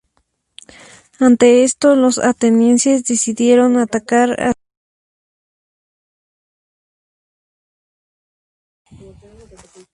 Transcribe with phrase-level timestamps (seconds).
[1.19, 4.51] Ante esto los atenienses decidieron atacar a
[8.89, 9.89] Siracusa en lugar de a Selinunte.